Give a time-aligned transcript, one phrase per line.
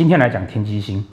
[0.00, 1.04] 今天来讲天机星。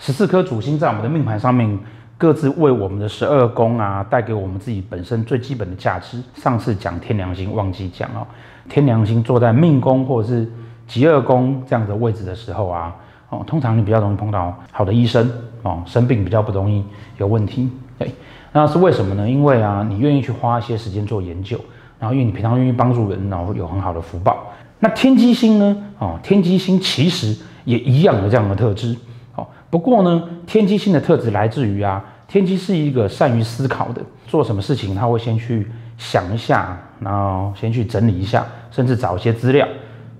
[0.00, 1.78] 十四颗主星在我们的命盘上面，
[2.18, 6.20] 各自为我们的十二宫啊，带给我们自己本身最基本的价值。
[6.34, 8.26] 上次讲天梁星，忘记讲哦，
[8.68, 10.50] 天梁星坐在命宫或者是
[10.88, 12.92] 极二宫这样的位置的时候啊，
[13.28, 15.30] 哦，通常你比较容易碰到好的医生
[15.62, 16.84] 哦，生病比较不容易
[17.18, 17.70] 有问题。
[18.00, 18.10] 对，
[18.50, 19.28] 那是为什么呢？
[19.28, 21.60] 因为啊，你愿意去花一些时间做研究，
[21.98, 24.46] 然后因为你平常愿意帮助人，然后有很好的福报。
[24.78, 25.76] 那天机星呢？
[25.98, 28.96] 哦，天机星其实也一样的这样的特质。
[29.36, 39.68] 哦不过呢，天机星的特质来自于啊，天机是一个善于思考的，做什么事情他会先去想一下，然后先去整理一下，甚至找一些资料。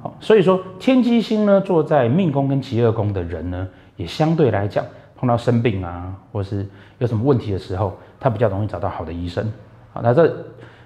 [0.02, 4.84] 好，所以说天机星呢，坐在命宫跟疾厄宫的人呢，也相对来讲，
[5.20, 6.66] 碰到生病啊，或是
[6.98, 9.46] 有什么问题的时候，他比较容易找到好的医生。
[9.93, 10.34] 好，那这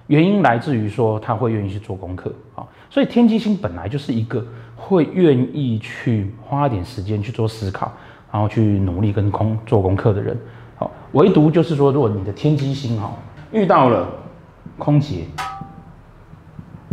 [0.07, 2.31] 原因来自于说他会愿意去做功课。
[2.53, 7.91] 好，所以天机星本来就是一个会愿意去花点时间去做思考。
[8.31, 10.37] 然后去努力跟空做功课的人，
[10.75, 13.09] 好，唯独就是说，如果你的天机星哈
[13.53, 14.05] 遇到了
[14.77, 15.23] 空劫，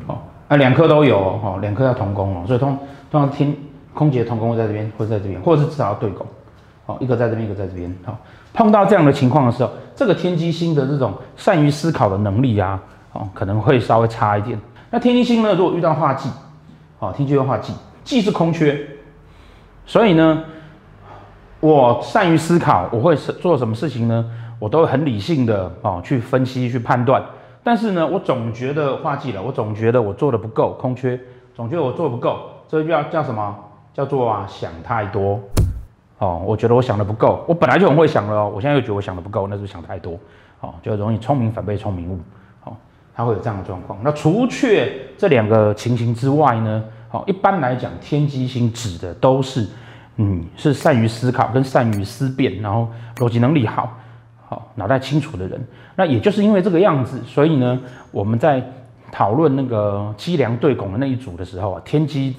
[0.06, 2.78] 好，啊两颗都有哦，两颗要同工哦，所以通
[3.10, 3.52] 通常天
[3.92, 6.24] 空劫同工会在这边，或者在这边，或者是至少要对宫，
[7.00, 8.18] 一个在这边，一个在这边，好，
[8.52, 12.80] 碰到这样的情况的时候，这个天机星的这种善于思考的能力啊，
[13.12, 14.58] 哦，可能会稍微差一点。
[14.90, 16.28] 那天机星呢，如果遇到化忌，
[16.98, 17.72] 好，天机又化忌，
[18.04, 18.78] 忌是空缺，
[19.86, 20.44] 所以呢。
[21.60, 24.28] 我善于思考，我会做什么事情呢？
[24.58, 27.24] 我都会很理性的啊去分析、去判断。
[27.62, 31.16] 但是呢，我总觉得化忌了，我总觉得我做的不够，空缺，
[31.54, 32.36] 总觉得我做的不够，
[32.68, 33.54] 这叫叫什么？
[33.94, 35.38] 叫做啊想太多。
[36.22, 40.16] 哦，我觉得我想的不够，我本来就很会想了哦，我现在又觉得我想的不够，那是想太多。
[40.60, 42.20] 哦，就容易聪明反被聪明误。
[42.62, 42.76] 哦，
[43.12, 43.98] 它会有这样的状况。
[44.04, 46.84] 那除却这两个情形之外呢？
[47.08, 49.66] 好，一般来讲，天机星指的都是。
[50.16, 53.90] 嗯，是善于思考跟善于思辨，然后逻辑能力好，
[54.46, 55.58] 好脑袋清楚的人。
[55.96, 58.62] 那也就是因为这个样子，所以呢，我们在
[59.10, 62.36] 讨论那个机梁对拱的那一组的时候啊，天机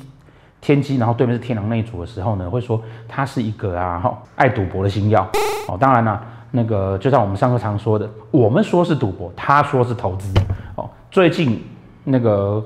[0.64, 5.28] 天机，然后对面是天狼那一组的时候呢，会说他是一个啊，哈，爱赌博的星曜。
[5.68, 10.34] 哦，当然了，那个就像我们上课常说的，我们说是赌博，他说是投资。
[10.76, 11.62] 哦，最近
[12.06, 12.66] 那个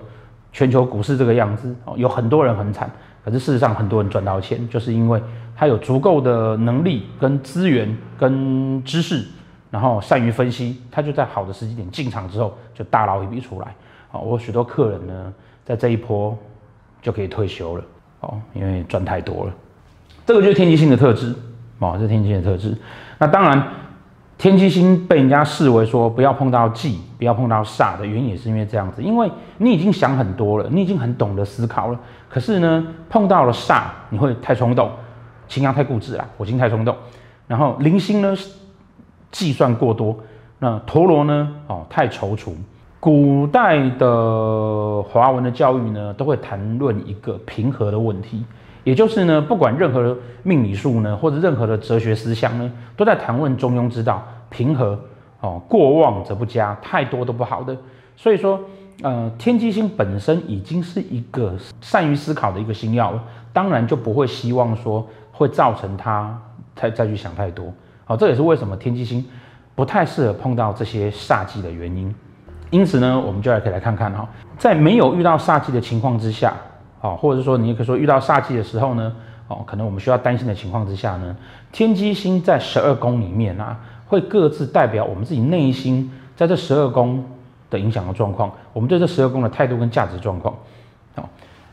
[0.53, 2.87] 全球股市这个样子，哦，有很多人很惨。
[3.25, 5.19] 可是事实上，很多人赚到钱，就是因为
[5.55, 9.25] 他有足够的能力、跟资源、跟知识，
[9.71, 13.73] 然后善于分析，他就在好的时机点进场之后，就大捞一笔出来。
[14.09, 15.33] 好，我许多客人呢，
[15.65, 16.37] 在这一波
[17.01, 17.83] 就可以退休了。
[18.21, 19.53] 哦，因为赚太多了。
[20.25, 21.33] 这个就是天机星的特质。
[21.79, 22.77] 哦，这是天机星的特质。
[23.17, 23.63] 那当然。
[24.39, 29.27] 天机星被人家视为说不要碰到忌，不要碰到煞的原因也是因为这样子，因为
[29.57, 31.99] 你已经想很多了，你已经很懂得思考了。
[32.29, 34.91] 可是呢，碰到了煞，你会太冲动，
[35.47, 36.95] 情阳太固执了，火星太冲动。
[37.47, 38.37] 然后铃星呢，
[39.31, 40.15] 计算过多，
[40.59, 42.51] 那陀螺呢，哦，太踌躇。
[42.99, 48.43] 古代的华文的教育呢，都会谈论一个平和的问题。
[48.83, 54.97] 也就是呢，不管任何的命理术呢，或者任何的哲学思想呢，都在谈论中庸之道，平和
[55.41, 57.75] 哦，过旺则不佳，太多都不好的。
[58.15, 58.59] 所以说，
[59.03, 66.35] 呃，天机星本身已经是一个善于思考的一个星曜了，当然就不会希望说会造成他
[66.75, 67.71] 再再去想太多。
[68.05, 69.23] 好，这也是为什么天机星
[69.75, 72.13] 不太适合碰到这些煞忌的原因。
[72.69, 76.53] 因此呢，我们就来可以来看看哈，在没有遇到煞忌的情况之下。
[76.99, 79.15] 哦，或者是说，你也可以说遇到煞忌的时候呢，
[79.47, 81.37] 哦，可能我们需要担心的情况之下呢，
[81.71, 87.23] 天机星在十二宫里面啊，会各自代表我们自己内心在这十二宫
[87.69, 90.55] 的影响的状况，我们对这十二宫的态度跟价值状况。
[91.17, 91.23] 哦，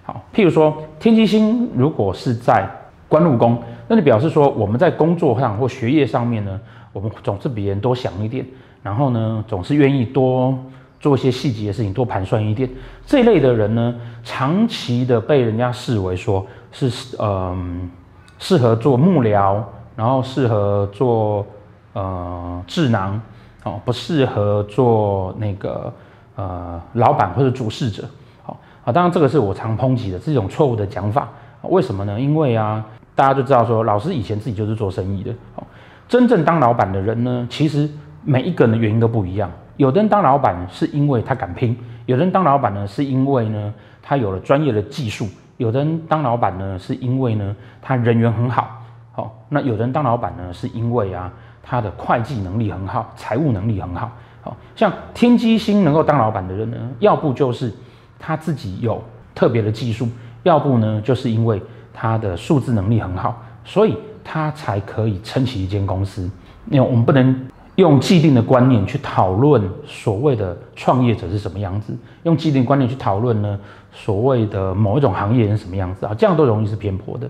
[0.03, 2.69] 好，譬如说，天机星如果是在
[3.09, 6.61] 官禄宫，那就表示说我们在工作上或学业上面呢，
[6.93, 8.45] 我们总是比人多想一点，
[8.83, 10.55] 然后呢，总是愿意多。
[11.05, 12.67] 做一些细节的事情，多盘算一点。
[13.05, 17.91] 这类的人呢，长期的被人家视为说是嗯
[18.39, 19.63] 适合做幕僚，
[19.95, 21.47] 然后适合做
[21.93, 23.21] 呃智囊
[23.65, 25.93] 哦，不适合做那个
[26.37, 28.09] 呃老板或者主事者。
[28.43, 31.29] 好啊，当然这个是我常抨击的这种错误的讲法。
[31.65, 32.19] 为什么呢？
[32.19, 32.83] 因为啊，
[33.15, 35.31] 大家就知道说，老师以前自己就是做生意的。
[35.57, 35.63] 哦，
[36.09, 37.91] 真正当老板的人呢，其实
[38.25, 39.51] 每一个人的原因都不一样。
[39.77, 41.77] 有的人当老板是因为他敢拼，
[42.07, 45.27] 有的人当老板呢是因为呢他有了专业的技术，
[45.57, 48.83] 有的人当老板呢是因为呢他人缘很好，
[49.13, 51.33] 好、那有的人当老板呢是因为啊
[51.63, 54.13] 他的会计能力很好，财务能力很好，
[54.43, 57.73] 好像天机星能够当老板的人呢，要不就是
[58.19, 59.03] 他自己有
[59.35, 60.09] 特别的技术，
[60.45, 61.61] 要不呢就是因为
[61.93, 66.31] 他的数字能力很好，所以他才可以撑起一间公司。
[66.71, 73.59] 因为我们不能用既定的观念去讨论所谓的创业者是什么样子，用既定观念去讨论呢
[73.93, 77.29] 所谓的某一种行业是什么样子啊，这样都容易是偏颇的。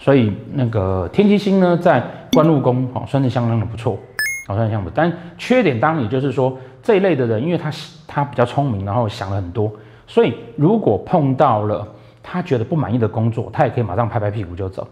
[0.00, 2.02] 所以那个天机星呢，在
[2.32, 3.98] 官禄宫哦，算是相当的不错，
[4.46, 4.92] 好算是相当不错。
[4.94, 7.70] 但缺点当然也就是说，这一类的人，因为他
[8.06, 9.70] 他比较聪明，然后想了很多，
[10.06, 11.86] 所以如果碰到了
[12.22, 14.86] 他觉得不满意的工作，他也可以马上拍拍屁股就走。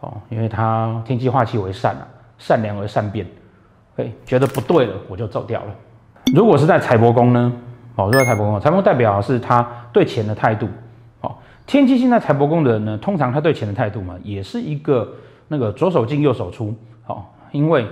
[0.00, 2.06] 哦，因为他天机化气为善啊，
[2.38, 3.26] 善良而善变，
[3.98, 5.74] 对，觉得不对了，我就走掉了。
[6.32, 7.52] 如果是在财帛宫呢？
[7.96, 10.68] 哦，如果在财帛宫，财帛宫代表是他对钱的态度。
[11.20, 11.34] 哦
[11.66, 15.12] 天机星在财帛宫的人呢，通常他对钱的态度嘛，也是一个
[15.48, 16.72] 那个左手进右手出，
[17.08, 17.88] 哦，因为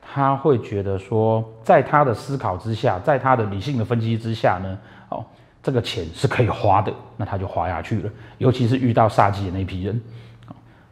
[0.00, 4.78] 他会觉得说，在他的思考之下，在他的理性的分析之下呢，
[5.10, 5.22] 哦，
[5.62, 8.10] 这个钱是可以花的，那他就花下去了。
[8.38, 10.00] 尤其是遇到煞忌的那批人，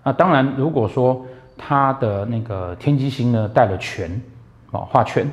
[0.05, 1.25] 那当然，如果说
[1.57, 4.21] 他的那个天机星呢带了权，
[4.71, 5.31] 哦，画圈，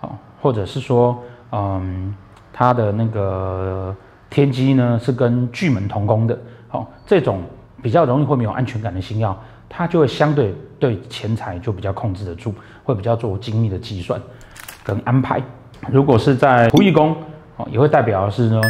[0.00, 0.10] 哦，
[0.40, 1.18] 或者是说，
[1.52, 2.14] 嗯，
[2.52, 3.94] 他的那个。
[4.32, 6.38] 天机呢是跟巨门同宫的，
[6.68, 7.42] 好，这种
[7.82, 9.34] 比较容易会没有安全感的星曜，
[9.68, 12.54] 它就会相对对钱财就比较控制得住，
[12.84, 14.20] 会比较做精密的计算
[14.84, 15.42] 跟安排。
[15.90, 17.16] 如果是在仆役宫，
[17.56, 18.60] 哦，也会代表是呢，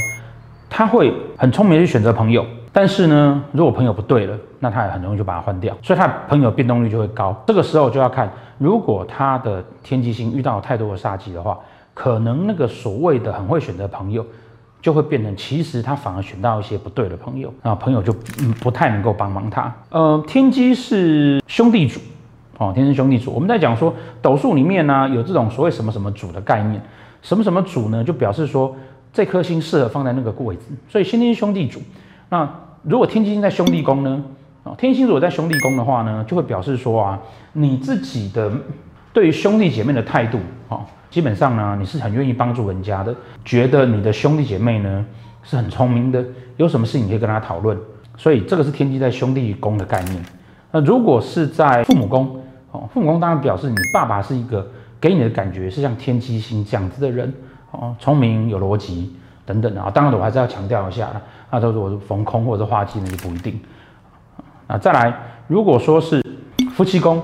[0.70, 7.34] 他会很聪明的去选择朋友，但是呢，如果朋友不对了，那他也很容易就把它换掉，所以他朋友变动率就会高。
[7.46, 11.58] 这个时候就要看，如果他的天机星遇到太多的煞机的话，
[11.94, 14.24] 可能那个所谓的很会选择朋友。
[14.82, 18.14] 就会变成，其实他反而选到一些不对的朋友，啊，朋友就
[18.62, 19.70] 不太能够帮忙他。
[19.90, 22.00] 呃，天机是兄弟主，
[22.56, 23.30] 哦，天生兄弟主。
[23.30, 26.80] 我们在讲说斗数里面呢，有这种所谓什么什么主的概念，
[27.20, 28.74] 什么什么主呢，就表示说
[29.12, 30.62] 这颗星适合放在那个位置。
[30.88, 31.78] 所以先天兄弟主。
[32.30, 32.48] 那
[32.82, 34.24] 如果天机星在兄弟宫呢，
[34.64, 37.20] 啊，天星如果在兄弟宫的话呢，就会表示说啊，
[37.52, 38.50] 你自己的
[39.12, 40.38] 对于兄弟姐妹的态度，
[40.70, 40.80] 啊。
[41.10, 43.12] 基本上呢，你是很愿意帮助人家的，
[43.44, 45.04] 觉得你的兄弟姐妹呢
[45.42, 46.24] 是很聪明的，
[46.56, 47.76] 有什么事情可以跟他讨论，
[48.16, 50.24] 所以这个是天机在兄弟宫的概念。
[50.70, 52.40] 那如果是在父母宫，
[52.70, 54.64] 哦，父母宫当然表示你爸爸是一个
[55.00, 57.34] 给你的感觉是像天机星这样子的人，
[57.72, 59.12] 哦，聪明有逻辑
[59.50, 59.90] 等等啊。
[59.90, 63.60] 当然我还是要强调一下了，那如果是逢空或者是化忌呢就不一定。
[64.66, 65.12] 啊，再来，
[65.48, 66.24] 如果说是
[66.72, 67.22] 夫妻宫。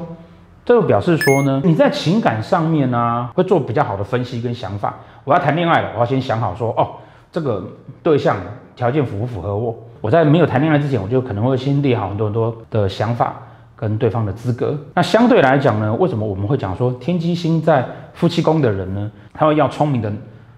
[0.65, 4.93] 这就表示说呢，你在情感上面呢、啊，会做比较好的分析跟想法。
[5.23, 6.91] 我要谈恋爱了，我要先想好说，哦，
[7.31, 7.65] 这个
[8.03, 8.37] 对象
[8.75, 9.73] 条件符不符合我？
[10.01, 13.37] 我在没有谈恋爱之前，我就可能会先列好很多很多的想法
[13.77, 14.77] 跟对方的资格。
[14.93, 20.13] 那相对来讲呢，为什么我们会讲说天机星在夫妻宫的人呢，他会要聪明的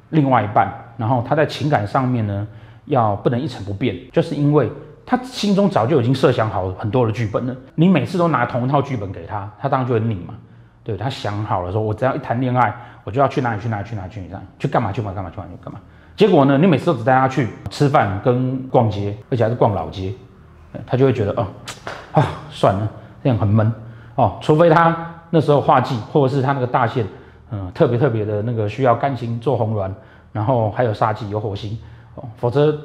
[0.08, 2.46] 另外一半，然后他在情感上面呢，
[2.84, 4.70] 要不能一成不变，就是因为。
[5.10, 10.34] 他心中早就已经设想好很多的剧本了，你每次都拿同一套剧本给他，他当然就会腻嘛。
[10.84, 15.80] 对，他想好了说，我只要一谈恋爱，我就要去哪里去哪里去哪里去哪里去干嘛去嘛干嘛去干嘛去干嘛。
[16.14, 20.12] 结果呢，你每次都只带他去吃饭跟逛街，而且还是逛老街，
[20.86, 21.46] 他就会觉得哦，
[22.12, 22.86] 啊算了，
[23.22, 23.72] 这样很闷
[24.14, 24.36] 哦。
[24.42, 24.94] 除非他
[25.30, 27.06] 那时候画技，或者是他那个大线，
[27.50, 29.90] 嗯，特别特别的那个需要甘心做红鸾，
[30.38, 31.76] 然后还有煞忌有火星
[32.14, 32.78] 哦，否则。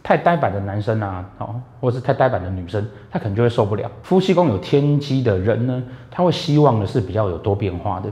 [0.00, 3.90] 太呆板的男生啊，哦，或者是太呆板的女生，他可能就会受不了。
[4.02, 8.10] 夫妻宫有天机的人呢，他会希望的是比较有多变化的，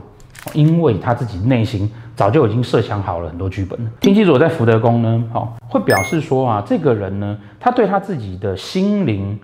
[0.53, 3.79] 因为他自己内心早就已经设想好了很多剧本。
[3.99, 9.39] 天机座在福德宫呢，哦，会表示说啊，这个人呢，他对他自己的心灵、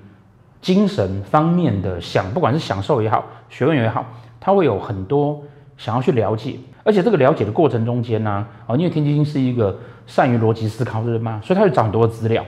[0.62, 4.06] 精神方面的享，不管是享受也好，学问也好，
[4.40, 5.42] 他会有很多
[5.76, 9.76] 想要去了解，而且这个了解的过程中间呢，啊，因为天机星是一个。
[10.06, 12.44] 善于逻辑思考的人嘛，所以他会找很多的资料，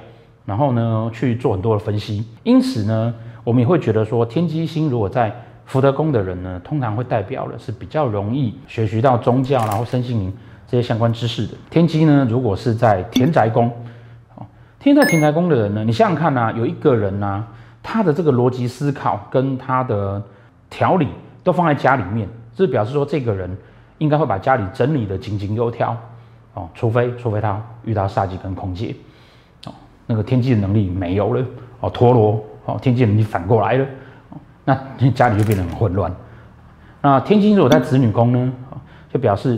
[0.45, 2.27] 然后呢去做很多的分析。
[2.43, 3.13] 因此呢，
[3.45, 5.33] 我们也会觉得说，天机星如果在
[5.65, 10.33] 福德宫的人呢，通常会代表的是比较容易学习到宗教，然后身心灵
[10.67, 11.53] 这些相关知识的。
[11.69, 13.71] 天机呢，如果是在田宅宫，
[14.35, 14.45] 哦，
[14.77, 17.47] 天在田宅宫的人呢，你想想看呐，有一个人呢，
[17.81, 20.21] 他的这个逻辑思考跟他的
[20.69, 21.07] 条理
[21.41, 23.49] 都放在家里面，这表示说这个人
[23.97, 25.95] 应该会把家里整理得井井有条。
[26.57, 28.95] 哦，除非除非他遇到煞忌跟空劫，
[29.65, 29.73] 哦，
[30.07, 31.45] 那个天机的能力没有了，
[31.81, 33.85] 哦，陀螺，哦，天机能力反过来了，
[34.63, 34.73] 那
[35.11, 36.09] 家里就变得很混乱。
[37.01, 38.53] 那天机如果在子女宫呢，
[39.11, 39.53] 就表示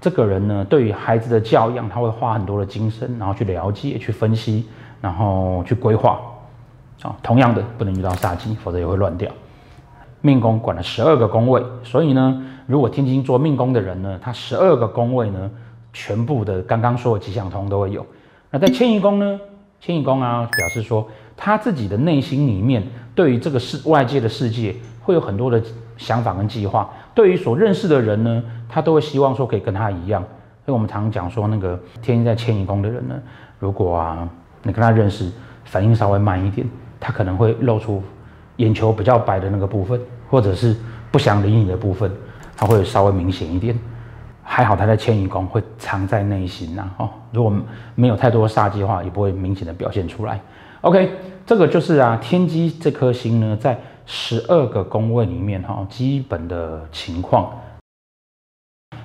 [0.00, 4.68] 这个人呢，对于孩子的教养，他会花很多的精神，然后去了解、去分析，
[5.00, 6.20] 然后去规划。
[7.02, 9.30] 啊，同样的，不能遇到煞忌，否则也会乱掉。
[10.20, 12.44] 命宫管了十二个宫位，所以呢。
[12.70, 15.50] 如果天津做命宫的人呢，他十二个宫位呢，
[15.92, 18.06] 全部的刚刚说的吉祥通都会有。
[18.48, 19.40] 那在迁移宫呢，
[19.80, 21.04] 迁移宫啊，表示说
[21.36, 22.80] 他自己的内心里面
[23.12, 24.72] 对于这个世外界的世界
[25.02, 25.60] 会有很多的
[25.96, 26.88] 想法跟计划。
[27.12, 30.22] 对于所认识的人呢，他都会希望说可以跟他一样。
[30.64, 33.16] 所以我们常讲说，那个天津在迁移宫的人呢，
[33.58, 34.28] 如果啊
[34.62, 35.28] 你跟他认识，
[35.64, 36.64] 反应稍微慢一点，
[37.00, 38.00] 他可能会露出
[38.58, 40.00] 眼球比较白的那个部分，
[40.30, 40.76] 或者是
[41.10, 42.08] 不想理你的部分，
[42.60, 43.74] 他会稍微明显一点。
[44.42, 47.50] 还好他在迁移宫会藏在内心呐，哦，如果
[47.94, 50.38] 没有太多煞气的话，也不会明显的表现出来。
[50.82, 51.10] OK，
[51.46, 57.50] 这个就是啊天机这颗星呢，在十二个宫位里面哈，基本的情况。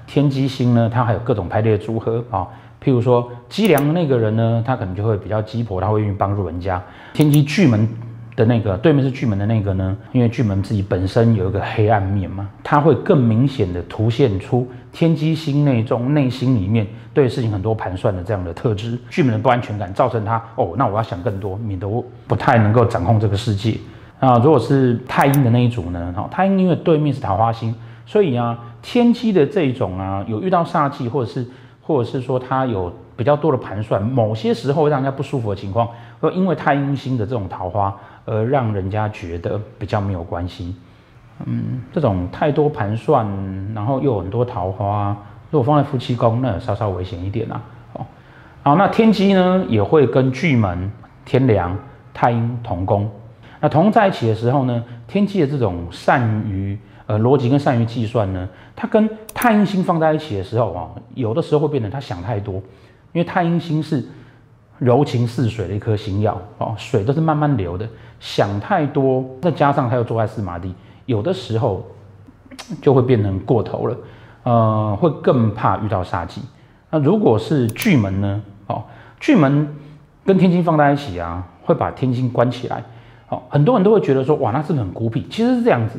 [0.07, 2.47] 天机星呢，它还有各种排列组合啊，
[2.83, 6.81] 譬如说机梁那个人呢，他可能就会比较鸡婆，他会愿意帮助人家。
[7.13, 7.87] 天机巨门
[8.35, 18.99] 的那个对面是巨门的那个呢，因为巨门自己本身有一个黑暗面嘛，它会更明显的凸现出天机星那种内心里面对事情很多盘算的这样的特质。
[19.09, 23.77] 巨门的不安全感造成他哦，那我要想更多，免得我不太能够掌控这个世界。
[24.19, 27.73] 啊，如果是太阴的那一组呢，哈，太阴因为对面是桃花星。
[28.05, 31.45] 所以啊，天机的这种啊，有遇到煞气，或者是，
[31.81, 35.87] 或者是说他有比较多的盘算，某些时候让人家不舒服的情况，
[36.19, 37.95] 会因为太阴星的这种桃花，
[38.25, 40.75] 而让人家觉得比较没有关系。
[41.45, 43.27] 嗯，这种太多盘算，
[43.73, 45.15] 然后又很多桃花，
[45.51, 47.61] 如果放在夫妻宫，那稍稍危险一点啊。
[47.93, 48.05] 哦，
[48.63, 50.91] 好，那天机呢，也会跟巨门、
[51.25, 51.77] 天梁、
[52.13, 53.09] 太阴同宫。
[53.61, 62.61] 那同在一起的时候呢，天机的这种善于呃，逻辑跟善于计算呢，它跟太阴星放在一起的时候啊，有的时候会变成他想太多，
[63.15, 64.05] 因为太阴星是
[64.77, 67.87] 柔情似水的一颗星曜哦，水都是慢慢流的，
[68.19, 71.85] 想太多，再加上他又坐在四马地，有的时候
[72.81, 73.97] 就会变成过头了，
[74.43, 76.41] 呃，会更怕遇到煞气。
[76.89, 78.41] 那如果是巨门呢？
[78.67, 78.83] 哦，
[79.17, 79.73] 巨门
[80.25, 82.83] 跟天星放在一起啊，会把天星关起来。
[83.29, 85.25] 哦，很多人都会觉得说，哇，那是不是很孤僻？
[85.29, 85.97] 其实是这样子。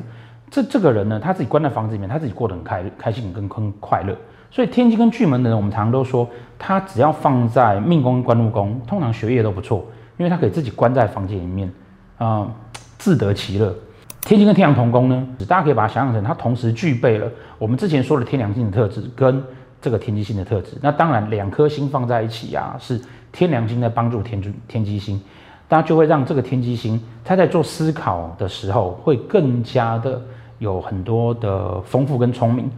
[0.50, 4.14] 这这个人呢，他自己关在房子里面，他自己过得很开开心，跟很快乐。
[4.50, 6.26] 所以天机跟巨门的人，我们常常都说，
[6.58, 9.84] 他只要放在命宫、官禄宫，通常学业都不错，
[10.16, 11.70] 因为他可以自己关在房间里面，
[12.16, 12.48] 啊、
[12.96, 13.74] 自得其乐。
[14.22, 19.42] 天机跟天梁同宫呢，大家可以把它想象成，它同时具备了我们之前说的天梁星的特质跟
[19.80, 20.78] 这个天机星的特质。
[20.80, 23.00] 那当然，两颗星放在一起啊，是
[23.32, 25.20] 天梁星在帮助天天机星，
[25.68, 30.20] 大家就会让这个天机星他在做思考的时候会更加的。
[30.58, 32.70] 有很多的丰富跟聪明，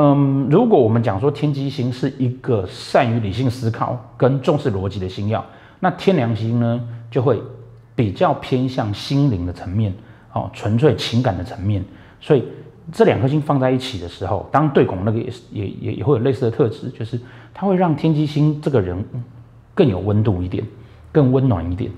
[0.00, 5.42] 嗯，如果我们讲说天机星是一个善于理性思考跟重视逻辑的星曜，
[5.80, 7.42] 那天梁星呢就会
[7.96, 9.92] 比较偏向心灵的层面，
[10.32, 11.84] 哦，纯粹情感的层面。
[12.20, 12.44] 所以
[12.92, 17.20] 这两颗星放在一起的时候，当对拱那个也也也也会有类似的特质，就是
[17.52, 19.04] 它会让天机星这个人
[19.74, 20.64] 更有温度一点，
[21.10, 21.90] 更温暖一点。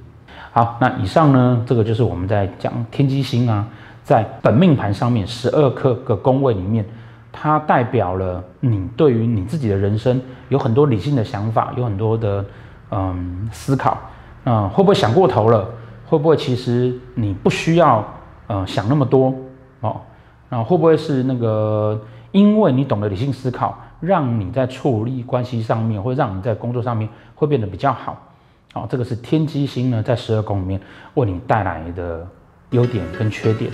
[0.52, 3.68] 好，那以上呢，这个就是我们在讲天机星啊。
[4.02, 6.84] 在本命盘上面，十二颗个宫位里面，
[7.32, 12.44] 它代表了你对于你自己的人生有很多理性的想法，有很多的
[12.90, 13.98] 嗯思考。
[14.44, 15.68] 嗯，会不会想过头了？
[16.06, 18.04] 会不会其实你不需要
[18.46, 19.34] 呃想那么多
[19.80, 20.00] 哦？
[20.48, 22.00] 那会不会是那个
[22.32, 28.16] 因为你懂得理性思考，让你在处理关系上面，或让你在工作上面会变得比较好？
[28.74, 30.80] 哦，这个是天机星呢，在十二宫里面
[31.14, 32.26] 为你带来的
[32.70, 33.70] 优点跟缺点。